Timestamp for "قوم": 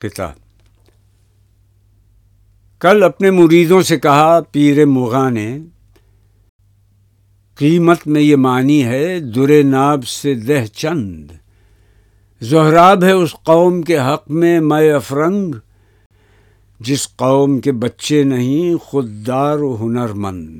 13.42-13.82, 17.16-17.60